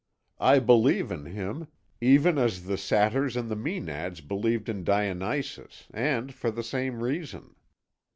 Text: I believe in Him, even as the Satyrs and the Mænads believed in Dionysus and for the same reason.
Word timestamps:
I 0.39 0.57
believe 0.57 1.11
in 1.11 1.25
Him, 1.27 1.67
even 2.01 2.39
as 2.39 2.63
the 2.63 2.75
Satyrs 2.75 3.35
and 3.37 3.51
the 3.51 3.55
Mænads 3.55 4.27
believed 4.27 4.67
in 4.67 4.83
Dionysus 4.83 5.89
and 5.93 6.33
for 6.33 6.49
the 6.49 6.63
same 6.63 7.03
reason. 7.03 7.53